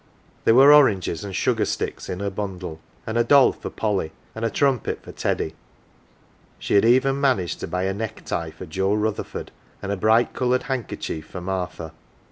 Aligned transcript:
There 0.45 0.55
were 0.55 0.73
oranges 0.73 1.23
and 1.23 1.35
sugar 1.35 1.63
sticks 1.63 2.09
in 2.09 2.21
her 2.21 2.31
bundle, 2.31 2.79
and 3.05 3.19
a 3.19 3.23
doll 3.23 3.51
for 3.53 3.69
Polly 3.69 4.11
and 4.33 4.43
a 4.43 4.49
trumpet 4.49 5.03
for 5.03 5.11
Teddy; 5.11 5.53
she 6.57 6.73
had 6.73 6.83
even 6.85 7.21
managed 7.21 7.59
to 7.59 7.67
buy 7.67 7.83
a 7.83 7.93
necktie 7.93 8.49
for 8.49 8.65
Joe 8.65 8.95
Rutherford 8.95 9.51
and 9.79 9.91
a 9.91 9.97
brightTColoured 9.97 10.63
handkerchief 10.63 11.27
for 11.27 11.41
Martha. 11.41 11.93